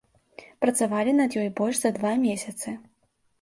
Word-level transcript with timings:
Працавалі 0.63 1.11
над 1.17 1.37
ёй 1.41 1.51
больш 1.61 1.75
за 1.83 1.93
два 1.99 2.15
месяцы. 2.25 2.75